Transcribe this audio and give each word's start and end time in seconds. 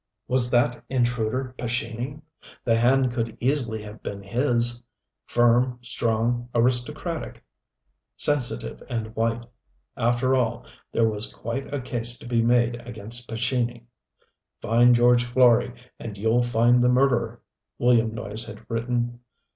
Was 0.27 0.49
that 0.49 0.83
intruder 0.89 1.53
Pescini? 1.59 2.23
The 2.63 2.75
hand 2.75 3.13
could 3.13 3.37
easily 3.39 3.83
have 3.83 4.01
been 4.01 4.23
his 4.23 4.81
firm, 5.27 5.77
strong, 5.83 6.49
aristocratic, 6.55 7.43
sensitive 8.15 8.81
and 8.89 9.15
white. 9.15 9.45
After 9.95 10.33
all, 10.33 10.65
there 10.91 11.07
was 11.07 11.31
quite 11.31 11.71
a 11.71 11.79
case 11.79 12.17
to 12.17 12.25
be 12.25 12.41
made 12.41 12.77
against 12.81 13.27
Pescini. 13.29 13.83
"Find 14.59 14.95
George 14.95 15.23
Florey 15.23 15.71
and 15.99 16.17
you'll 16.17 16.41
find 16.41 16.81
the 16.81 16.89
murderer," 16.89 17.39
William 17.77 18.11
Noyes 18.11 18.45
had 18.45 18.65
written. 18.69 19.19